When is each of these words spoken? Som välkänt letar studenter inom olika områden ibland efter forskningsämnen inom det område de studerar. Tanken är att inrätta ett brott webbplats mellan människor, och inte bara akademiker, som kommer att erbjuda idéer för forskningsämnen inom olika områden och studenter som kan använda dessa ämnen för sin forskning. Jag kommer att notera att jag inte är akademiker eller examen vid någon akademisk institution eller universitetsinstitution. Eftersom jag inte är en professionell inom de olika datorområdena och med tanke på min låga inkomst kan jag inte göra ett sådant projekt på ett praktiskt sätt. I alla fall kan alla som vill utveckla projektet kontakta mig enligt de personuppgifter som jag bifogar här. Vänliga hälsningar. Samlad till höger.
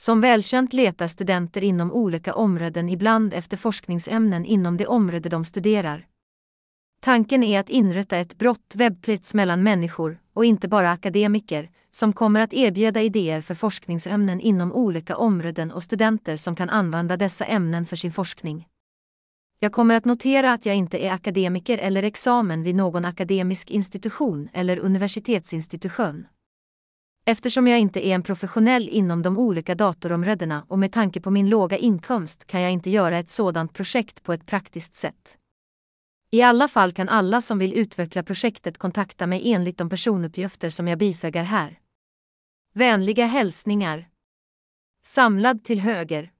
Som 0.00 0.20
välkänt 0.20 0.72
letar 0.72 1.06
studenter 1.06 1.64
inom 1.64 1.92
olika 1.92 2.34
områden 2.34 2.88
ibland 2.88 3.34
efter 3.34 3.56
forskningsämnen 3.56 4.44
inom 4.44 4.76
det 4.76 4.86
område 4.86 5.28
de 5.28 5.44
studerar. 5.44 6.06
Tanken 7.00 7.42
är 7.42 7.60
att 7.60 7.70
inrätta 7.70 8.16
ett 8.16 8.38
brott 8.38 8.72
webbplats 8.74 9.34
mellan 9.34 9.62
människor, 9.62 10.18
och 10.32 10.44
inte 10.44 10.68
bara 10.68 10.90
akademiker, 10.90 11.70
som 11.90 12.12
kommer 12.12 12.40
att 12.40 12.52
erbjuda 12.52 13.02
idéer 13.02 13.40
för 13.40 13.54
forskningsämnen 13.54 14.40
inom 14.40 14.72
olika 14.72 15.16
områden 15.16 15.72
och 15.72 15.82
studenter 15.82 16.36
som 16.36 16.56
kan 16.56 16.70
använda 16.70 17.16
dessa 17.16 17.44
ämnen 17.44 17.86
för 17.86 17.96
sin 17.96 18.12
forskning. 18.12 18.66
Jag 19.60 19.72
kommer 19.72 19.94
att 19.94 20.04
notera 20.04 20.52
att 20.52 20.66
jag 20.66 20.76
inte 20.76 20.98
är 20.98 21.12
akademiker 21.12 21.78
eller 21.78 22.02
examen 22.02 22.62
vid 22.62 22.74
någon 22.74 23.04
akademisk 23.04 23.70
institution 23.70 24.48
eller 24.52 24.78
universitetsinstitution. 24.78 26.26
Eftersom 27.30 27.66
jag 27.66 27.80
inte 27.80 28.06
är 28.06 28.14
en 28.14 28.22
professionell 28.22 28.88
inom 28.88 29.22
de 29.22 29.38
olika 29.38 29.74
datorområdena 29.74 30.64
och 30.68 30.78
med 30.78 30.92
tanke 30.92 31.20
på 31.20 31.30
min 31.30 31.48
låga 31.48 31.76
inkomst 31.76 32.44
kan 32.46 32.60
jag 32.60 32.72
inte 32.72 32.90
göra 32.90 33.18
ett 33.18 33.28
sådant 33.28 33.74
projekt 33.74 34.22
på 34.22 34.32
ett 34.32 34.46
praktiskt 34.46 34.94
sätt. 34.94 35.38
I 36.30 36.42
alla 36.42 36.68
fall 36.68 36.92
kan 36.92 37.08
alla 37.08 37.40
som 37.40 37.58
vill 37.58 37.74
utveckla 37.74 38.22
projektet 38.22 38.78
kontakta 38.78 39.26
mig 39.26 39.52
enligt 39.52 39.78
de 39.78 39.90
personuppgifter 39.90 40.70
som 40.70 40.88
jag 40.88 40.98
bifogar 40.98 41.42
här. 41.42 41.78
Vänliga 42.74 43.26
hälsningar. 43.26 44.08
Samlad 45.02 45.64
till 45.64 45.80
höger. 45.80 46.30